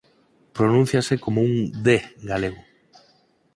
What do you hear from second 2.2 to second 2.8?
galego.